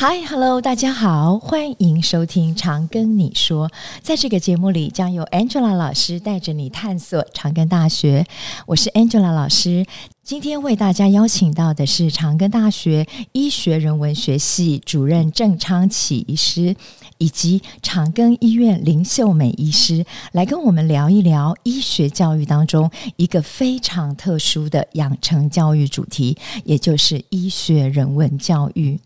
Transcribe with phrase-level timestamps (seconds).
[0.00, 3.68] Hi，Hello，大家好，欢迎收听《长庚你说》。
[4.00, 8.24] 在这个节目里，将由 Angela 老师带着你探索长庚大学。
[8.66, 9.84] 我是 Angela 老师，
[10.22, 16.76] 今天为大家邀请到的是长庚大学医学人文学系主任郑昌启医师，
[17.18, 29.00] 以及长庚医院林秀美医师，来跟我们聊一聊医学教育当中一个非常特殊的养成教育主题，也就是医学人文教育。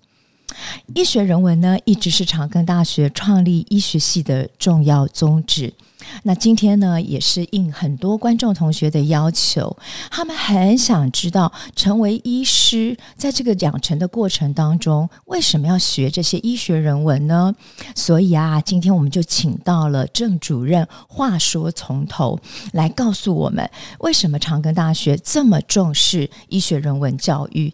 [0.94, 5.72] 医学人文呢，一直是长庚大学创立医学系的重要宗旨。
[6.24, 9.76] 那今天呢，也是应很多观众同学的要求，
[10.10, 17.54] 他们很想知道，成为医师在这个养成的过程当中，为什么要学这些医学人文呢？
[17.94, 22.38] 所以啊，今天我们就请到了郑主任，话说从头
[22.72, 27.72] 来告诉我们，为什么长庚大学这么重视医学人文教育。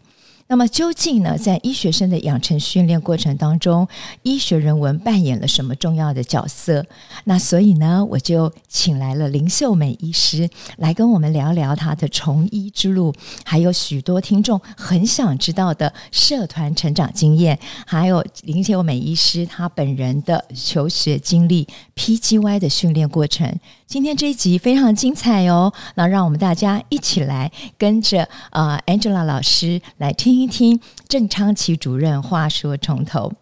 [0.51, 3.87] 那么究竟呢，在医学生的养成训练过程当中，
[4.23, 6.87] 医学人文扮演了什么重要的角色？
[7.25, 23.55] 那所以呢，我就请来了林秀美医师来跟我们聊聊她的从医之路，还有许多听众很想知道的社团成长经验，还有林秀美医师她本人的求学经历、PGY 的训练过程。
[23.89, 33.33] 今天这一集非常精彩哦，那让我们大家一起来跟着呃 Angela 老师来听一听郑昌奇主任话说从头。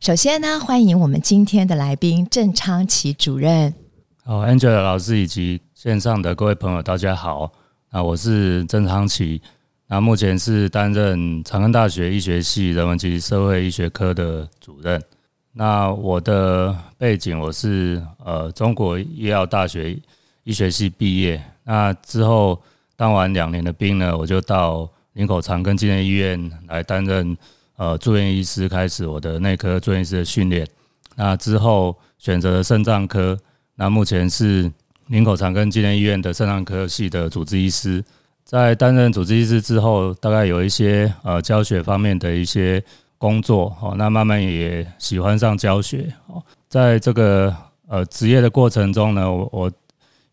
[0.00, 3.72] 首先呢，欢迎我们今天的来宾郑昌奇主任。
[4.24, 7.52] 好，Angela 老师以及线上的各位朋友，大家好。
[7.92, 9.40] 那我是郑昌奇，
[9.86, 15.00] 那目前是担任长庚大学医学系人文及社会医学科的主任。
[15.56, 19.96] 那我的背景，我是呃中国医药大学
[20.42, 21.40] 医学系毕业。
[21.62, 22.60] 那之后
[22.96, 27.38] 当完两年的兵呢，我就到林口长庚纪念医院来担任
[27.76, 30.66] 呃住院医师，开始我的内科住院医师的训练。
[31.14, 33.38] 那之后选择了肾脏科，
[33.76, 34.68] 那目前是
[35.06, 38.04] 林口长庚纪念医院的肾脏科系的主治医师。
[38.44, 42.82] 在担任主治医师之后，大概有一些呃教学方面的一些。
[43.24, 46.42] 工作哦，那慢慢也喜欢上教学哦。
[46.68, 47.56] 在这个
[47.88, 49.72] 呃职业的过程中呢，我我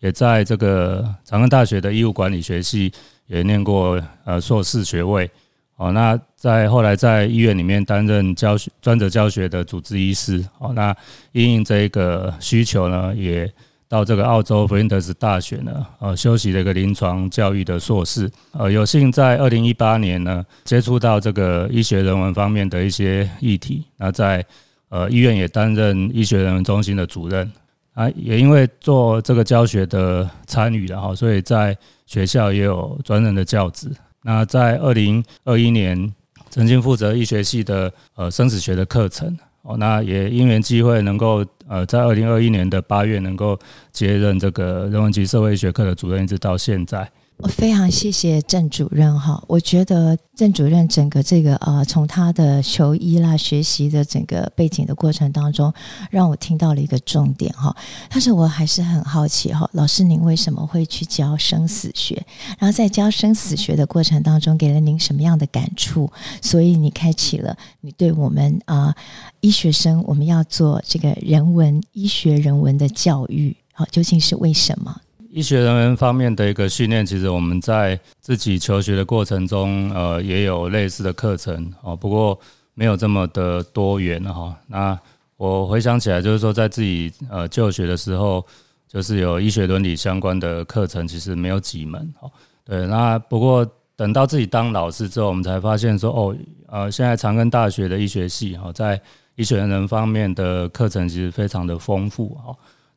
[0.01, 2.91] 也在这个长庚大学的医务管理学系
[3.27, 5.31] 也念过呃硕士学位
[5.77, 5.93] 哦。
[5.93, 10.73] 那在后来在医院里面担任教学专职教学的主治医师哦。
[10.73, 10.93] 那
[11.31, 13.49] 因应这个需求呢，也。
[13.91, 24.45] 到这个澳洲佛林德斯大学呢，呃，修习了一个临床教育的硕士，呃，有幸在二零一八年呢接触到这个医学人文方面的一些议题，那在
[24.87, 27.51] 呃医院也担任医学人文中心的主任，
[27.93, 33.91] 啊，也因为做这个教学的参与，然后所以在学校也有专任的教职。
[34.23, 36.13] 那在二零二一年，
[36.49, 39.37] 曾经负责医学系的呃生死学的课程。
[39.63, 43.57] 哦，那也因缘机会能够呃，在二零二一年的八月能够
[43.91, 47.09] 接任这个人文及社会学科的主任，一直到现在。
[47.41, 55.73] 我非常谢谢郑主任哈，我觉得郑主任整个这个呃，从他的求医啦、学习的整个背景的过程当中，
[56.11, 57.75] 让我听到了一个重点哈。
[58.11, 62.23] 但是我还是很好奇哈，老师您为什么会去教生死学？
[62.59, 66.11] 然后在教生死学的过程当中，给了您什么样的感触？
[66.43, 68.95] 所以你开启了你对我们啊、
[69.39, 74.95] 医学生我们要做这个人文医学人文的教育，好，究竟是为什么？
[75.33, 82.37] 医学人文方面的一个训练，其实我们在自己求学的过程中，呃，也有类似的课程哦，不过
[82.73, 84.53] 没有这么的多元哈。
[84.67, 84.99] 那
[85.37, 88.45] 我回想起来，就是说在自己呃就学的时候，
[88.89, 92.29] 就是有医学伦理相关的课程，其实没有几门哦。
[92.65, 93.65] 对，那不过
[93.95, 96.35] 等到自己当老师之后，我们才发现说，哦，
[96.67, 98.99] 呃，现在长庚大学的医学系哈，在
[99.35, 102.53] 医学人文方面的课程其实非常的丰富哈。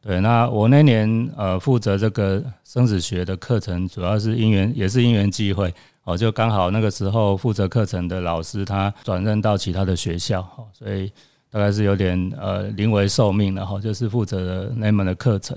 [0.06, 5.72] 对，那我那年呃负责这个生死学的课程，主要是因缘，也是因缘际会
[6.04, 11.10] 哦，就刚好那个时候负责课程的老师他转任到其他的学校，哈所以
[11.50, 15.56] 大概是有点呃临危受命了哈，就是负责了那门的课程。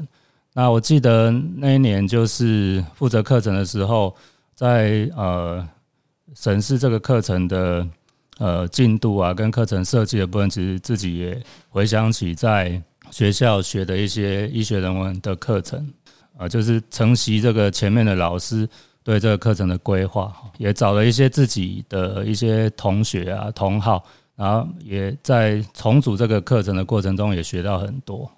[0.54, 4.16] 那我记得那一年就是负责课程的时候，
[4.56, 5.68] 在呃
[6.36, 7.86] 审视这个课程的
[8.38, 12.82] 呃进度啊，跟课程设计的部分，其实自己也回想起在。
[13.12, 15.88] 学校学的一些医学人文的课程，
[16.38, 18.68] 啊，就是承袭这个前面的老师
[19.04, 24.04] 对这个课程的规划，也找了一些自己的一些同学啊同好，
[24.36, 28.30] 然后也在重组这个课程的过程中也学到很多。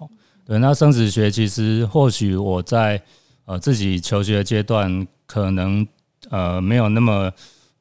[0.46, 3.00] 对，那生殖学其实或许我在
[3.44, 5.86] 呃自己求学阶段可能
[6.28, 7.30] 呃没有那么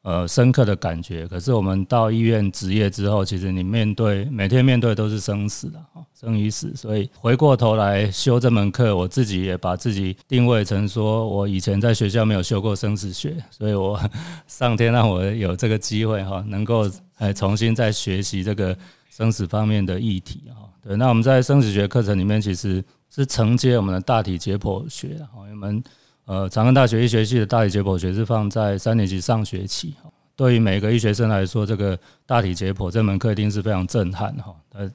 [0.09, 1.27] 呃深刻的感觉。
[1.27, 5.79] 可是我们到医院执业之后，其实你面对每天面对都是生死的，
[6.19, 6.75] 生与死。
[6.75, 13.99] 所以回过头来修这门课，我自己也把自己定位成说，我以前在学校没有修过生死学，所以我
[14.47, 16.89] 上天让我有这个机会哈，能够
[17.19, 18.75] 呃重新再学习这个
[19.11, 20.67] 生死方面的议题哈。
[20.81, 22.83] 对，那我们在生死学课程里面，其实
[23.13, 25.83] 是承接我们的大体解剖学，我们
[26.29, 29.95] 呃长庚大学医学系的大体解剖学是放在三年级上学期。
[30.35, 31.97] 对于每一个医学生来说，这个
[32.27, 34.55] 大体解剖这门课一定是非常震撼哈。
[34.73, 34.87] 呃，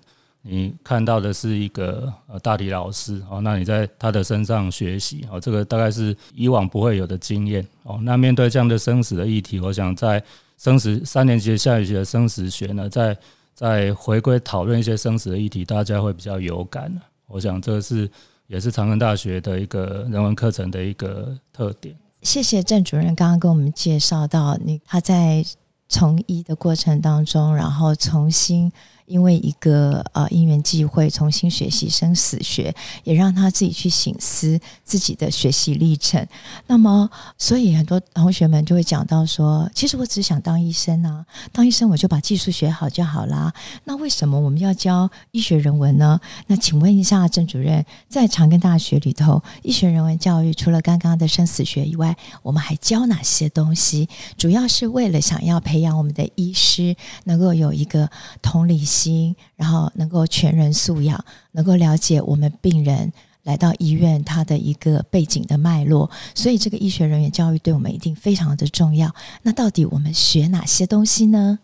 [0.42, 7.98] 你看到的是一个呃大体老师哦，那你在他的身上学习哦，这个大概是以往不会有的经验哦。
[8.00, 10.22] 那面对这样的生死的议题，我想在
[10.56, 13.18] 生死三年级下学期的生死学呢，在
[13.52, 16.96] 在回归讨论一些生死的议题，大家会比较有感。
[17.26, 18.08] 我想这是
[18.46, 21.96] 也是长安大学的一个人文课程的一个特点。
[22.22, 25.44] 谢谢郑主任刚刚跟我们介绍到，你他在
[25.88, 28.72] 从医的过程当中，然后重新。
[29.06, 36.26] 因为一个呃因缘际会，重新学习生死学，也让他自己去省思自己的学习历程。
[36.66, 43.52] 那么，所以很多同学们就会讲到说，其实我只想当医生啊，当医生我就把技术学好就好啦。
[43.84, 46.18] 那为什么我们要教医学人文呢？
[46.46, 54.08] 那请问一下郑主任，在长庚大学里头，医学人文教育除了刚刚的生死学以外，我们还教哪些东西？
[54.38, 58.08] 主要是为了想要培养我们的医师能够有一个
[58.40, 58.82] 同理。
[58.94, 63.12] 心，然后能够全人素养，能够了解我们病人
[63.42, 69.12] 来到医院他的一个背景的脉络，所以这个医学人员教育对我们一定非常的重要。
[69.42, 71.58] 那到底我们学哪些东西呢？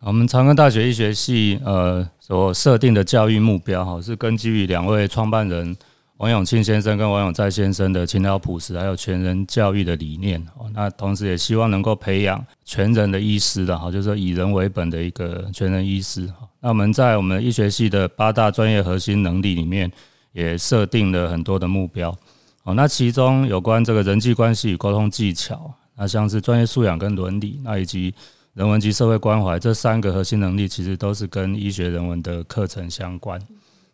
[0.00, 5.76] 我们长庚大学医学系呃所设定的教育目标哈，是根据两位创办人。
[6.18, 16.26] 王永庆先生跟王永在先生的勤劳朴实，还有全人教育的理念哦，那同时也希望能够培养全人的医师的哈，就是说以人为本的一个全人医师。
[16.60, 19.92] 那我们在我们医学系的八大专业核心能力里面，
[20.32, 22.16] 也设定了很多的目标
[22.62, 22.72] 哦。
[22.72, 28.14] 那其中有关这个人际关系与沟通技巧，那像是专业素养跟伦理，那以及
[28.54, 33.38] 人文及社会关怀这三个核心能力，其实都是跟医学人文的课程相关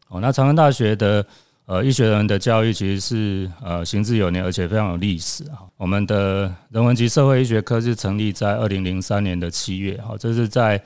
[0.07, 0.21] 哦。
[0.21, 1.27] 那长安大学的。
[1.73, 5.65] 呃，医学人的教育其实是呃行之有年，而且非常有历史啊。
[5.79, 10.79] 我们的人文及社会医学科是成立在二零零三年的七月，哈，这是在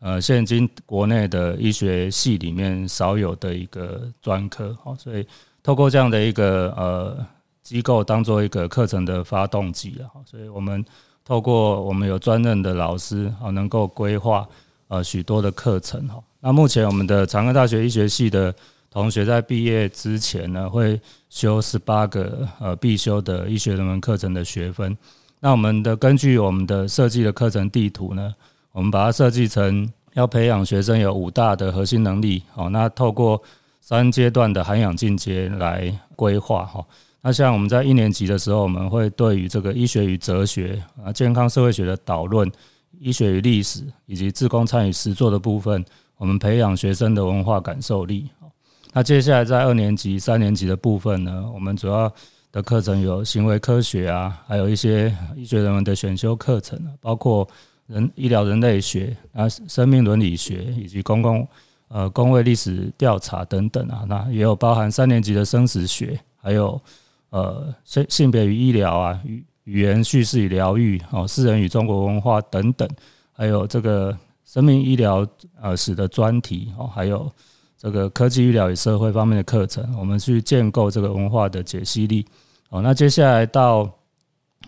[0.00, 5.24] 呃现今国内的医学系里面少有的一个专科，哈，所以
[5.62, 7.24] 透过这样的一个呃
[7.62, 10.84] 机构当做一个课程的发动机啊，所以我们
[11.24, 14.44] 透过我们有专任的老师啊，能够规划
[14.88, 16.20] 呃许多的课程哈。
[16.40, 18.52] 那目前我们的长庚大学医学系的。
[18.92, 21.00] 同学在毕业之前呢，会
[21.30, 24.94] 修十八个呃必修的医学人文课程的学分。
[25.40, 28.34] 那我们的根据我们的设计的课程地图呢，
[28.70, 32.42] 我们把它设计成要培养学生有五大的核心能力。
[32.52, 33.42] 好，那透过
[33.80, 36.84] 三阶段的涵养进阶来规划哈。
[37.22, 42.50] 那像我们在一年级的时候，我们会对于这个医学与哲学啊、健康社会学的导论、
[43.00, 45.82] 医学与历史以及自工参与实作的部分，
[46.18, 48.28] 我们培养学生的文化感受力。
[48.94, 52.12] 那接下来在二年级、三年级的部分呢，我们主要
[52.52, 57.48] 的课程有行为科学啊，还有一些医学人文的选修课程啊，包括
[57.86, 61.48] 人医疗人类学啊、生命伦理学以及公共
[61.88, 64.04] 呃公卫历史调查等等啊。
[64.06, 66.78] 那也有包含三年级的生死学，还有
[67.30, 72.86] 呃性性别与医疗啊、语语言叙事与疗愈哦、世人与中国文化等等，
[73.32, 75.26] 还有这个生命医疗
[75.62, 77.32] 呃史的专题哦，还有。
[77.82, 82.24] 这个科技、医疗与社会方面的课程，我们去建构这个文化的解析力。
[82.70, 83.90] 哦，那接下来到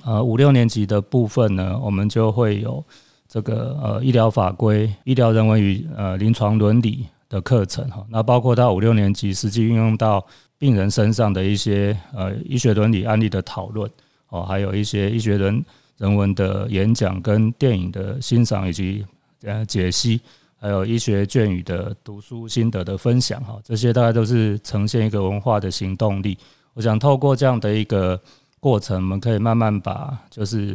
[0.03, 2.85] 呃五六年级的部分呢，我们就会有
[3.29, 7.89] 这个呃医疗法规、医疗人文与呃临床伦理的课程。
[7.89, 10.27] 哈，那包括到五六年级实际运用到
[10.59, 13.89] 病人身上的一些呃医学伦理案例的讨论。
[14.31, 15.65] 哦，还有一些医学人
[15.99, 19.07] 人文的演讲跟电影的欣赏以及
[19.45, 20.21] 呃解析。
[20.65, 26.39] 还有医学卷语的读书心得的分享，哈，这些大概都是呈现一个文化的行动力。
[26.73, 28.19] 我想透过这样的一个
[28.61, 30.75] 过程，我们可以慢慢把就是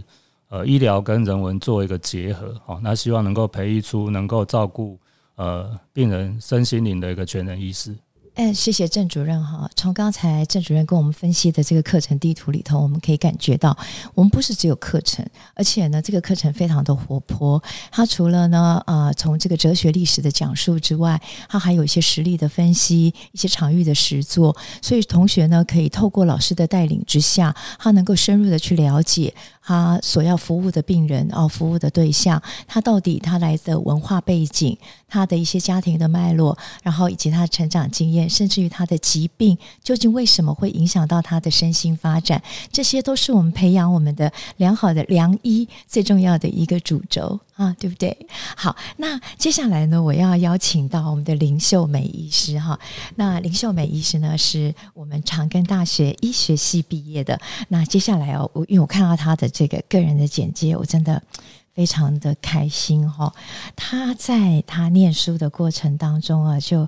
[0.50, 4.96] 呃医疗跟人文做一个结合，哈，那希望能够培育出能够照顾
[5.34, 7.92] 呃病人身心灵的一个全能医师。
[8.40, 9.70] 哎，谢谢郑主任哈。
[9.76, 13.78] 从刚才郑主任跟我们分析的这个课程地图里头，我们可以感觉到，
[14.16, 17.62] 我们不是只有课程，而且呢，这个课程非常的活泼。
[17.92, 24.56] 它除了呢，呃，从这个哲学历史的讲述之外，它还有一些实例的分析，一些场域的实作。
[24.82, 29.34] 所以同学呢，可以透过老师的带领之下，他能够深入的去了解。
[29.62, 34.76] 他所要服务的病人哦，服务的对象，他到底他来的文化背景，
[35.08, 42.42] 他的一些家庭的脉络，然后以及他成长经验，甚至于他的疾病，究竟为什么会影响到他的身心发展？
[42.72, 48.16] 这些都是我们培养我们的良好的良医最重要的一个主轴啊，对不对？
[48.56, 52.80] 好，那接下来呢，我要邀请到我们的林秀美医师哈。
[53.16, 57.38] 那林秀美医师呢，是我们长庚大学医学系毕业的。
[57.68, 59.50] 那接下来哦，我因为我看到他的。
[59.52, 61.22] 这个个人的简介，我真的
[61.80, 63.34] 非常的开心哈、哦。
[63.74, 66.86] 他在他念书的过程当中啊，就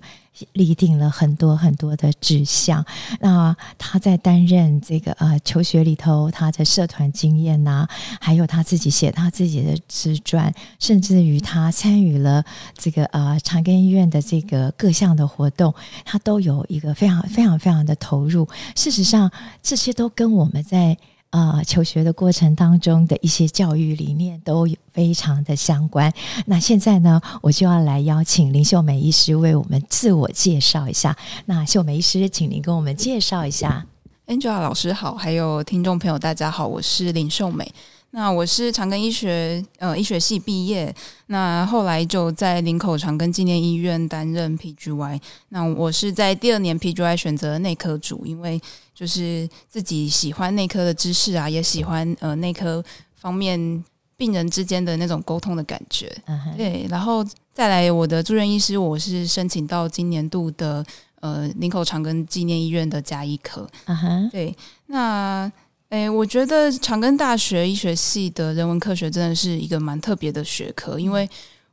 [0.52, 2.86] 立定了很多很多的志向。
[3.22, 7.88] 那他在担任这个呃求学里头，他的社团经验呐、
[8.20, 12.44] 还有他自己写他自己的自传，甚至于他参与了
[12.78, 18.46] 这个呃长庚医院的这个各项的活动，他都有一个非常非常非常的投入。
[18.76, 19.32] 事实上，
[19.64, 20.98] 这些都跟我们在、
[21.32, 26.12] 呃，求学的过程当中的一些教育理念都有非常的相关。
[26.46, 31.16] 那现在呢，我就要来邀请林秀美医师为我们自我介绍一下。
[31.46, 33.86] 那秀美医师，请您跟我们介绍一下。
[34.28, 37.74] Angela 老师好，还有听众朋友大家好，我是林秀美。
[38.14, 40.94] 那我是长庚医学呃医学系毕业，
[41.28, 45.20] 那后来就在林口长庚纪念医院担任 PGY。
[45.50, 48.62] 那我是在第二年 PGY 选择内科组，因为
[48.94, 52.84] 就是自己喜欢内科的知识啊，也喜欢呃内科
[53.16, 53.82] 方面
[54.18, 56.14] 病人之间的那种沟通的感觉。
[56.28, 56.58] Uh huh.
[56.58, 60.86] 对，然后再来我的住院医师，我是申请到今年度的
[61.22, 63.66] 呃林口长庚纪念医院的加医科。
[63.86, 64.32] 啊哈、uh，huh.
[64.32, 65.50] 对，那。
[65.92, 71.30] 诶，我觉得长庚大学医学系的人文科学真的是一个蛮特别的学科，因为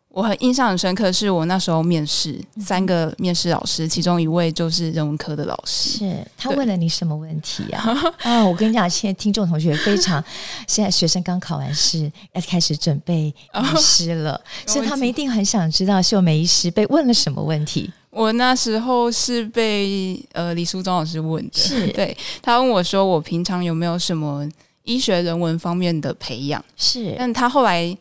[0.09, 5.99] 我很印象很深刻，是我那时候面试三个面试老师，其中一位就是人文科的老师。
[5.99, 7.95] 是他问了你什么问题啊？
[8.25, 10.23] 啊，我跟你讲，现在听众同学非常，
[10.67, 17.93] 现在学生刚考完试，要开始准备医师了， 所以他们一定很想知道秀梅医师被问了什么问题。
[18.19, 21.87] 我那时候是被呃李淑忠老师问的，是。
[21.95, 24.45] 对，他问我说，我平常有没有什么
[24.83, 26.63] 医学人文方面的培养？
[26.77, 27.97] 是，但他后来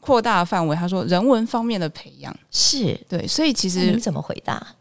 [0.00, 2.36] 扩大范围，他说人文方面的培养。
[2.50, 2.94] 是。
[3.08, 4.74] 对，所以其实你怎么回答？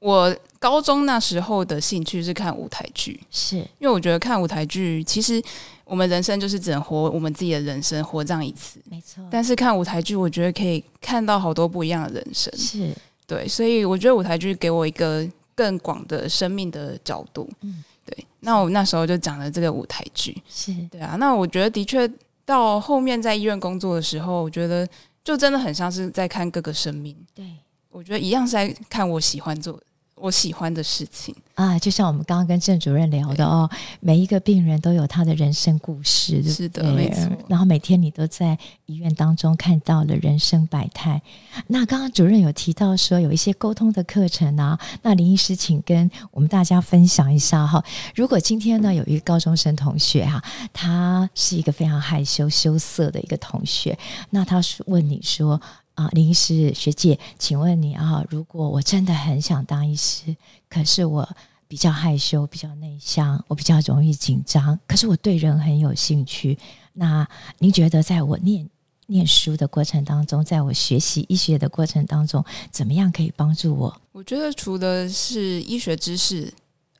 [0.00, 3.56] 我高中那时候的兴趣是看舞台剧，是。
[3.56, 5.42] 因为我觉得看舞台剧，其实
[5.84, 9.24] 我们人生就是只能活我们自己的人生，活这样一次，没错。
[9.30, 12.90] 但是看舞台剧，我觉得可以看到好多不一样的人生，是。
[13.30, 17.48] 对，所以我觉得舞台剧给我一个更广的生命的角度。
[17.60, 18.26] 嗯，对。
[18.40, 21.14] 那我那时候就讲了这个舞台剧，是对啊。
[21.14, 22.10] 那我觉得的确
[22.44, 24.84] 到后面在医院工作的时候，我觉得
[25.22, 27.16] 就真的很像是在看各个生命。
[27.32, 27.46] 对，
[27.90, 29.82] 我觉得一样是在看我喜欢做的。
[30.20, 33.68] 我喜欢的事情啊，就像我们刚刚跟郑主任聊的哦，
[34.00, 37.28] 每一个病人都有他的人生故事，是的，没错。
[37.48, 41.20] 然后每天你都在医院当中看到了人生百态。
[41.66, 47.82] 那刚刚主任有提到说有一些沟通的课程啊，那林医师请跟我们大家分享一下哈。
[48.14, 53.98] 如果今天呢有一个高中生同学哈，他是一个非常害羞羞涩的一个同学，
[54.30, 55.60] 那他是问你说。
[56.00, 60.34] 啊，林医师学姐，请问你啊，如果我真的很想当医师，
[60.66, 61.28] 可是我
[61.68, 66.58] 比较害羞，比较内向，我比较容易紧张，可是我对人很有兴趣。
[66.94, 67.28] 那
[67.58, 68.66] 您觉得，在我念
[69.08, 74.00] 念书的过程当中，在我学习医学的过程当中，怎么样可以帮助我？
[74.12, 76.50] 我觉得除了是医学知识，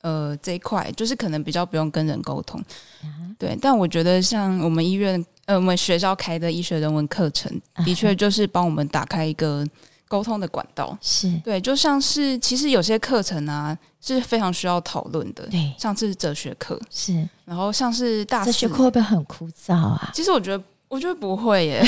[0.02, 2.62] 呃，这一块就是可能比较不用跟人沟通，
[3.04, 3.56] 嗯、对。
[3.60, 5.24] 但我觉得像我们医院。
[5.46, 7.50] 呃，我们学校开的医学人文课程，
[7.84, 9.66] 的确就是帮我们打开一个
[10.06, 10.96] 沟通的管道。
[11.00, 20.12] 是对，就像是其实有些课程啊是非常需要讨论的，对，像是哲学课是，然后像是大哲学课会不会很枯燥啊？
[20.14, 21.84] 其实我觉得，我觉得不会耶。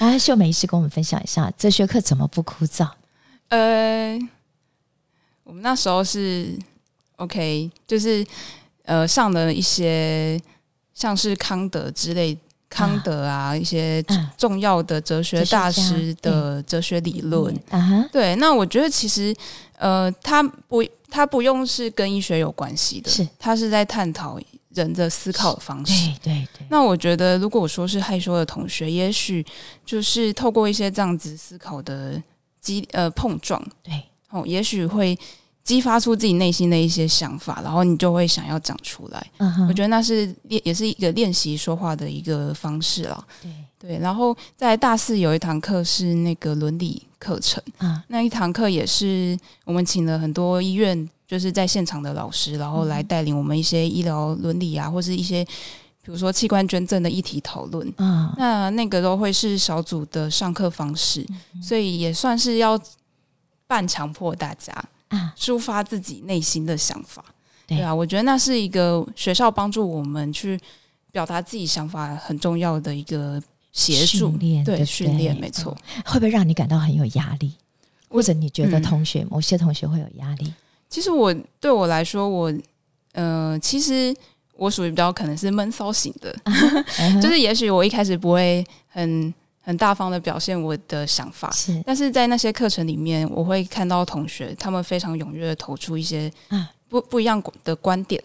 [0.00, 2.86] 来，秀美医师跟我们分享一下哲学课怎么不枯燥？
[3.48, 4.18] 呃，
[5.44, 6.58] 我们那时候是
[7.18, 8.26] OK，就是
[8.84, 10.40] 呃上了一些
[10.92, 12.36] 像是康德之类。
[12.70, 14.04] 康德啊，一些
[14.36, 17.58] 重要的哲学大师的哲学理论，
[18.12, 19.34] 对，那我觉得其实，
[19.78, 24.38] 呃，他不，他不用是跟医学有关系的，是，他是在探讨
[24.74, 26.66] 人的思考的方式，对对对。
[26.68, 29.42] 那我觉得，如果说是害羞的同学，也许
[29.86, 32.22] 就是透过一些这样子思考的
[32.60, 33.94] 激呃碰撞，对，
[34.28, 35.18] 哦，也许会
[35.68, 39.26] 激发出自己内心的一些想法，然后你就会想要讲出来。
[39.68, 43.26] 我觉得那是练，也是一个练习说话的一个方式了。
[43.42, 57.86] 对对，然后在大四有一堂课是那个伦理课程，啊，那一堂课也是我们请了很多医院就是在现场的老师，然后来带领我们一些医疗伦理啊，或是一些比如说器官捐赠的议题讨论。
[57.98, 61.26] 啊，那那个都会是小组的上课方式，
[61.62, 62.80] 所以也算是要
[63.66, 64.72] 半强迫大家。
[65.08, 67.24] 啊，抒发自己内心的想法，
[67.66, 67.78] 对。
[67.78, 70.58] 对啊，我觉得那是一个学校帮助我们去
[71.12, 74.30] 表达自己想法很重要的一个协助。
[74.30, 75.76] 训练对对训练，没错。
[76.04, 77.52] 会不会让你感到很有压力？
[78.08, 78.82] 或者你觉得嗯。
[78.82, 80.52] 同学、某些同学会有压力？
[80.88, 82.52] 其实我对我来说，我
[83.12, 84.14] 呃，其实
[84.56, 86.34] 我属于比较可能是闷骚型的，
[87.20, 89.32] 就是也许我一开始不会很
[89.68, 98.22] 很大方的表现我的想法，是但是在那些课程里面，我会看到同学他们非常踊跃的投出一些啊不不一样的观点。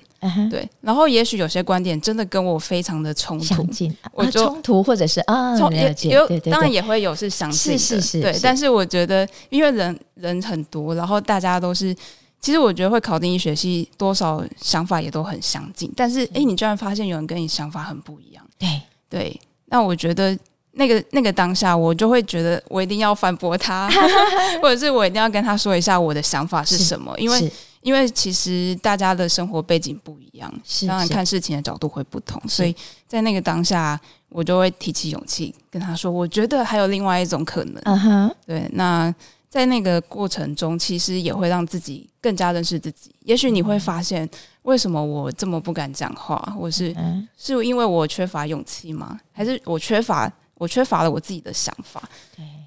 [0.49, 3.67] 对，然后也许有些观点真的跟我非常的冲突
[4.13, 8.21] 我就冲突或者是啊，冲也了解也有对对对当然也会有是相近的，是是是是。
[8.21, 11.93] 对但是我觉得，因为人人很多，然后大家都是，
[12.39, 15.91] 其实我觉得会考进医学系，多少想法也都很相近。
[15.93, 20.39] 但是，哎，你居然发现有人跟你想法很不一样，对对，那我觉得
[20.73, 23.89] 那个那个当下，我就会觉得我一定要反驳他，
[24.61, 27.51] 或者是我一定要跟他说一下我的想法是什么，因为
[27.81, 32.75] 因为其实大家的生活背景不一样，是当然看事情的角度会不同，所以
[33.07, 33.99] 在那个当下，
[34.29, 37.81] 我就会提起勇气跟他说，我觉得还有另外一种可能。
[37.85, 39.13] 嗯哼，对，那
[39.49, 43.13] 在那个过程中，其实也会让自己更加认识自己。
[43.25, 44.27] 也许你会发现，
[44.63, 49.19] 为什么我这么不敢讲话，或是嗯是因为我缺乏勇气吗？
[49.31, 52.01] 还是我缺乏我缺乏了我自己的想法？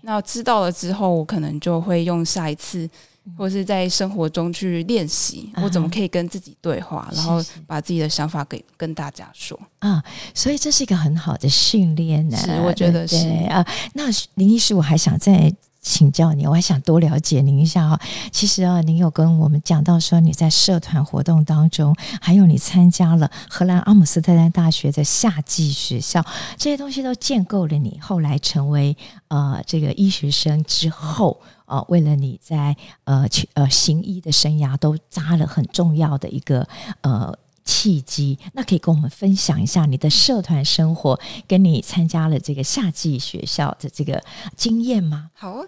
[0.03, 2.89] 那知道了之后，我可能就会用下一次，
[3.37, 9.59] 或是在生活中去练习，我怎么可以跟自己对话，然后把自己的想法给跟大家说。
[9.81, 10.03] 啊，
[10.33, 12.37] 所以这是一个很好的训练呢。
[12.37, 13.67] 是我觉得是啊。
[13.95, 15.53] 那林医师，我还想再
[15.87, 18.01] 请教你，我还想多了解您一下哈。
[18.33, 26.27] 其实啊，您有跟我们讲到说你在社团活动当中，还有你参加了荷兰阿姆斯特丹大学的夏季学校，
[26.59, 28.97] 这些东西都建构了你后来成为
[29.29, 31.41] 呃这个医学生之后。
[31.67, 36.65] 呃，为了你在呃去呃行医的生涯都扎了很重要的一个
[37.01, 44.23] 呃契机，那可以跟我们分享一下你的社团生活，跟你参加了这个夏季学校的这个
[44.57, 45.31] 经验吗？
[45.35, 45.63] 好，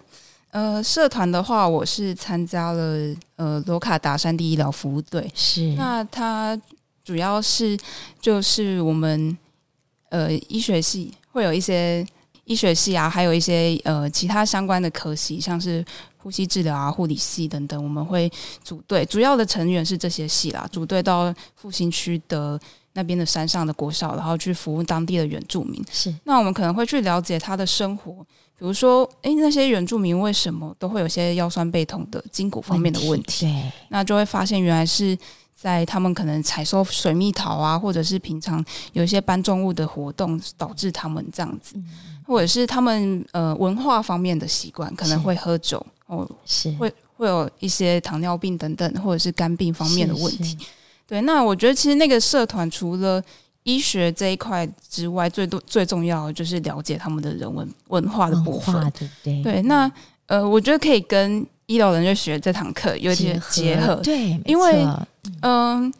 [0.49, 6.59] 呃，社团的话，我是参加了呃罗卡达山地医疗服务队，是那它
[7.03, 7.77] 主要是
[8.19, 9.37] 就是我们
[10.09, 12.03] 呃医学系会有一些。
[12.45, 15.85] 医学系啊，还有一些呃其他相关的科系，像是
[16.21, 18.29] 呼吸治疗啊、护理系等等，我们会
[18.63, 22.59] 组队，主要的成员是这些系啦，组队到复兴区的
[22.93, 25.83] 那边的山上的国小，然后去服务当地的原住民。
[25.91, 28.13] 是，那我们可能会去了解他的生活，
[28.57, 33.45] 比如说，诶，那些原住民为什么都会有些腰酸背痛的筋骨方面的问题？
[33.45, 35.17] 对，那就会发现原来是。
[35.59, 41.85] 在他们可能采收水蜜桃啊，或者是平常有一些搬重物的活动，导致他们这样子，嗯、
[42.25, 46.71] 或者是他们呃文化方面的习惯，可能会喝酒哦，是。
[46.75, 50.57] 会会有一些糖尿病等等，或者是肝病方面的问题。
[51.05, 53.21] 对，那我觉得其实那个社团除了
[53.63, 59.43] 医学这一块之外，最多最重要的就是了解他们的人文文化的部分，对对？
[59.43, 59.91] 对，那
[60.27, 64.85] 呃，我觉得可以跟医疗人就学这堂课有点结合，对，因为。
[65.41, 65.93] 嗯，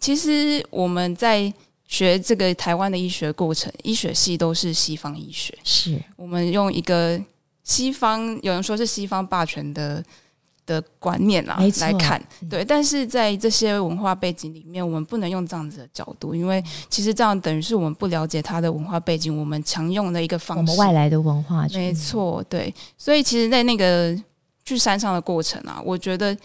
[0.00, 1.52] 其实我们在
[1.86, 6.00] 学这个台湾的医学过程，医学系都是西方医学，是。
[6.16, 7.20] 我们用一个
[7.64, 10.02] 西方，有人说是西方霸权的
[10.64, 12.64] 的观念啦来看，对。
[12.64, 22.72] 但是在这些文化背景里面，我们不能用这样子的角度，因为其实这样等于是我们不了解他的文化背景，我们强用的一个方式，我们外来的文化，没错，对。
[22.96, 24.16] 所以其实，在那个
[24.72, 26.36] 去山上的过程啊，我觉得，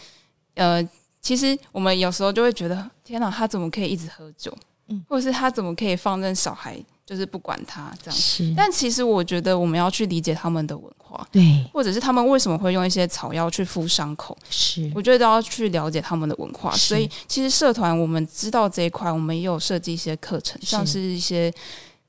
[0.56, 0.88] 呃。
[1.20, 4.56] 其实我们有时候就会觉得，天哪，他怎么可以一直喝酒？
[4.88, 8.18] 嗯，或者是他怎么可以放任小孩，就是不管他这样？
[8.18, 8.54] 是。
[8.56, 14.38] 但其实我觉得我们要去理解他们的文化，对，或者是他们为什么会用一些草药去敷伤口？
[14.50, 14.90] 是。
[14.96, 16.72] 我觉得都要去了解他们的文化。
[16.72, 21.54] 所以其实社团我们知道这一块，我们也有设计一些课程，像是一些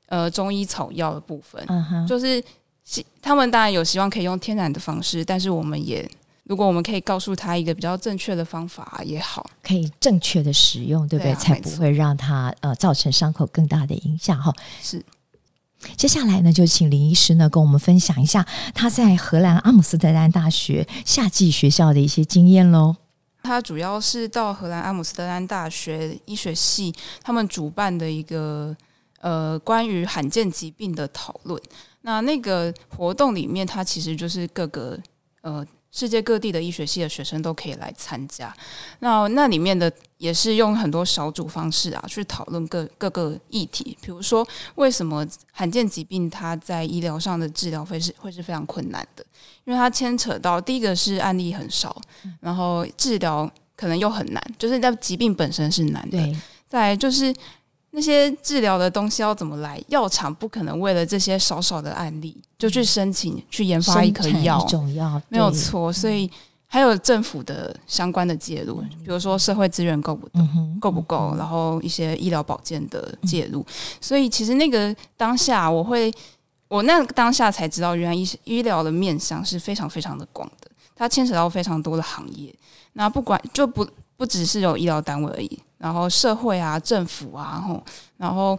[0.05, 1.61] 呃中医草药的部分，
[2.07, 2.41] 就是
[3.21, 6.09] 他们当然有希望可以用天然的方式，但是我们也。
[6.45, 11.31] 如果我们可以告诉他一个比较正确的方法也好，可以正确的使用，对不对？
[11.31, 14.51] 对啊，才不会让他呃造成伤口更大的影响哈。
[14.81, 15.05] 是。
[15.95, 22.95] 接下来呢，就请林医师呢跟我们分享一下他在荷兰阿姆斯特丹大学夏季学校的一些经验喽。
[23.43, 28.75] 他主要是到荷兰阿姆斯特丹大学医学系他们主办的一个
[29.21, 31.61] 呃关于罕见疾病的讨论。
[32.01, 34.99] 那那个活动里面，它其实就是各个
[35.41, 35.65] 呃。
[35.91, 38.55] 世界各地的医学系的学生都可以来参加，
[38.99, 49.25] 那那里面的也是用很多小组方式啊，去讨论各各个议题，比如说为什么罕见疾病它在医疗上的治疗会是会是非常困难的，
[49.65, 51.99] 因为它牵扯到第一个是案例很少，
[52.39, 57.33] 然后治疗可能又很难，就是那疾病本身是难的，对，再来就是。
[57.91, 59.81] 那些治疗的东西要怎么来？
[59.87, 65.91] 药厂不可能为了这些少少的案例就去申请去研发一颗药，一种药没有错。
[65.91, 66.29] 所以
[66.67, 70.39] 还有政府的相关的介入，比如说社会资源够不够，
[70.79, 73.65] 够不够，然后一些医疗保健的介入。
[73.99, 76.13] 所以其实那个当下，我会
[76.67, 82.53] 我那个当下才知道，原来医医疗的面向是非常非常的广的，它牵扯到非常多的行业。
[82.93, 85.59] 那不管就不不只是有医疗单位而已。
[85.79, 87.83] 然后社会啊、政府啊，然后
[88.17, 88.55] 然后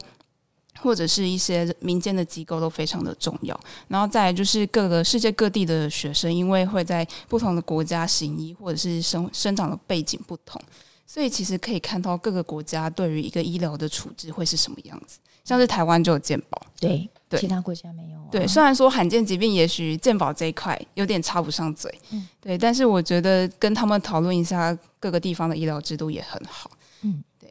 [0.80, 3.58] 或者是一些民间的机构都非常的重要。
[3.86, 10.60] 然后再来就是各个世界各地的学生，因为会在不同的国家行医，或者是生生长的背景不同，
[11.06, 15.18] 所以其实可以看到各个国家对于一个医疗的处置会是什么样子。
[15.42, 18.28] 像是台湾就有健保，对对，其他国家没有啊。
[18.30, 26.70] 对，虽然说罕见疾病也许健保这一块有点插不上嘴，嗯，对，但是我觉得跟他们讨论一下各个地方的医疗制度也很好。
[27.02, 27.50] 嗯，对。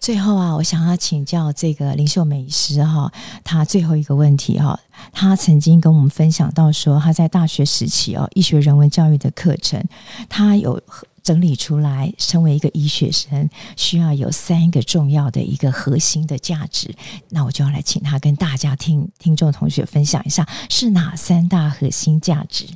[0.00, 3.10] 最后啊，我想要请教这个林秀美医师哈，
[3.42, 4.78] 他最后一个问题哈，
[5.12, 9.82] 他曾经跟我们分享到说，他在大学时期哦，医学人文教育的课程，
[10.28, 10.78] 他有
[11.22, 16.94] 整理出来，身为一个医学生，需要有三个重要的一个核心的价值。
[17.30, 22.66] 那我就要来请他跟大家听听众同学分享一下，是哪三大核心价值？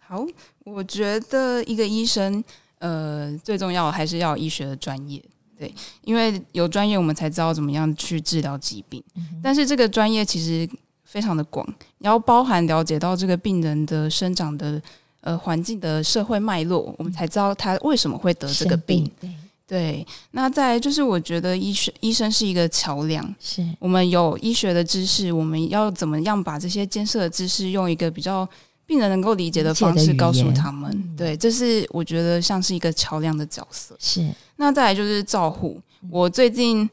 [0.00, 0.26] 好，
[0.64, 2.42] 我觉得一个医生，
[2.80, 5.22] 呃，最重要还是要医学的专业。
[5.62, 5.72] 对，
[6.02, 9.00] 因为有专业，我们才知道怎么样去治疗疾病。
[9.14, 10.68] 嗯、但是这个专业其实
[11.04, 11.64] 非常的广，
[11.98, 14.82] 你要包含了解到这个病人的生长的
[15.20, 19.04] 呃环境的社会脉络，我们才知道他为什么会得这个病。
[19.20, 19.30] 病
[19.68, 28.48] 对，对，那再就是我觉得医学医生是一个桥梁，是我们有医学的知识，我们要怎么样把这些艰涩的知识用一个比较
[28.84, 30.90] 病人能够理解的方式告诉他们。
[30.90, 33.94] 嗯、对，这是我觉得像是一个桥梁的角色。
[34.00, 34.28] 是。
[34.62, 35.76] 那再来就是照护。
[36.08, 36.88] 我最近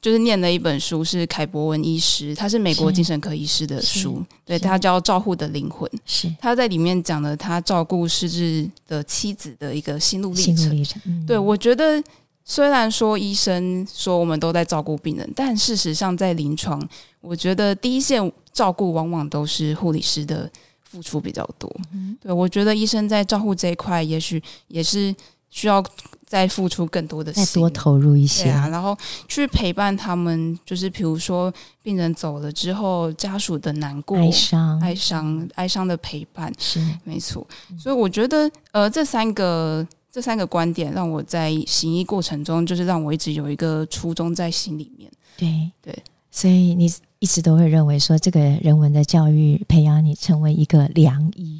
[0.00, 5.90] 就是念了一本书，是凯博文医师，他是美国精神科医师的书，对，他叫《照护的灵魂》。
[6.06, 10.70] 是他在里面讲了他照顾失智的妻子的一个心路历程。
[10.70, 12.00] 历程嗯、对，我觉得
[12.44, 16.80] 虽然说医生说我们都在照顾病人，但事实上在临床，
[17.20, 20.48] 我觉得第一线照顾往往都是护理师的
[20.84, 21.68] 付出比较多。
[21.92, 25.12] 嗯、对，我觉得医生在照护这一块，也许也是
[25.50, 25.84] 需要。
[26.30, 28.94] 再付出更多的，再多投入一些啊，然后
[29.26, 31.50] 去陪伴他们，就是比如说
[31.82, 37.46] 病人走了之后，家属的难过、哀伤、哀伤、哀伤的陪伴是没错。
[37.78, 45.10] 所以我觉得，呃，这三个这三个观点让我在行医过程中，就是让我一直有一个初衷在心里面。
[45.38, 51.57] 对对，所以你一直都会认为说，这个人文的教育培养你成为一个良医。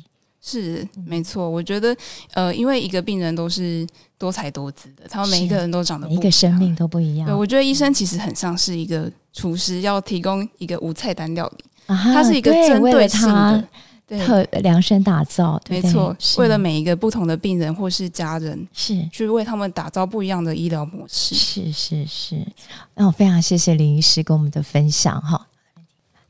[0.49, 1.95] 是没错，我觉得
[2.33, 7.27] 呃，因为一个病人都是多才多姿的，他们每一个人都长得不一样，每一个生命都不一样。
[7.27, 13.69] 对，我觉得医生其实很像是一个厨师，要提供一个无菜单料理，啊他是一个针对性的，
[14.07, 21.35] 对，特量身打造，没错，为了每一个不同的病人或是家人，是去为他们打造不一样的医疗模式。
[21.35, 22.47] 是是是，
[22.95, 25.47] 那我非常谢谢林医师跟我们的分享哈。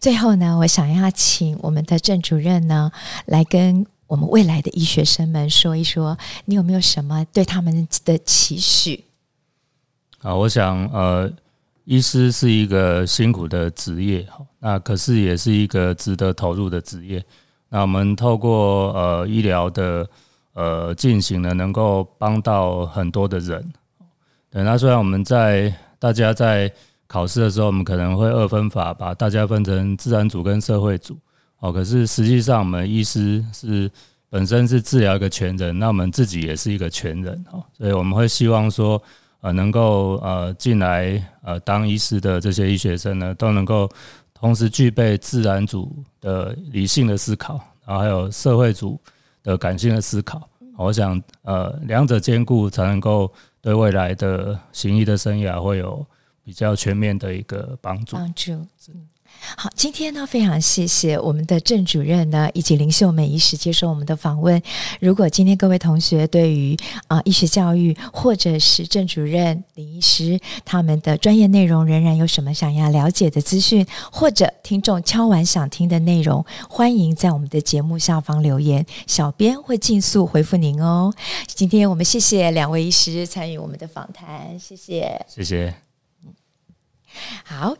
[0.00, 2.90] 最后呢，我想要请我们的郑主任呢
[3.26, 3.86] 来跟。
[4.08, 6.16] 我们未来的医学生们说一说，
[6.46, 9.04] 你有没有什么对他们的期许？
[10.22, 11.30] 啊，我想，呃，
[11.84, 14.26] 医师是一个辛苦的职业，
[14.60, 17.22] 那可是也是一个值得投入的职业。
[17.68, 20.08] 那我们透过呃医疗的
[20.54, 23.72] 呃进行呢，能够帮到很多的人。
[24.50, 26.72] 对，那虽然我们在大家在
[27.06, 31.14] 考试的时候，我们可能会二分法，把大家分成自然组跟社会组。
[31.60, 33.90] 哦，可是实际上我们医师是
[34.30, 39.02] 本身是治疗一个全人，那我们自己也是一个全人哦，所以我们会希望说，
[39.40, 43.90] 呃，能够呃进来呃当医师的这些医学生呢，都能够
[44.32, 49.00] 同时具备自然组的理性的思考，然后还有社会组
[49.42, 50.48] 的感性的思考。
[50.76, 56.06] 我想呃两者兼顾，才能够对未来的行医的生涯会有
[56.44, 58.14] 比较全面的一个帮助。
[58.14, 58.64] 帮助。
[59.56, 64.60] 好，今天呢，非常谢谢我们的郑主任呢，以及林秀美医师接受我们的访问。
[65.00, 81.12] 如果今天各位同学对于啊、医学教育，或者是郑主任林医师他们的专业内容，仍然有什么想要了解的资讯，或者听众敲完想听的内容，欢迎在我们的节目下方留言，小编会尽速回复您哦。
[81.46, 85.74] 今天我们谢谢两位医师参与我们的访谈，谢谢，谢谢，
[87.44, 87.74] 好。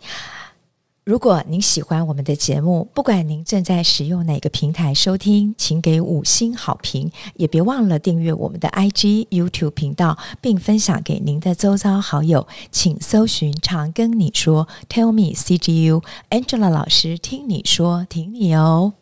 [1.08, 12.46] 如果您喜欢我们的节目，不管您正在使用哪个平台收听，请给五星好评，也别忘了订阅我们的 IG、YouTube 频道，并分享给您的周遭好友。
[12.70, 18.92] 请搜寻“常跟你说 ”，Tell me CGU，Angela 老师听你说，听你哦。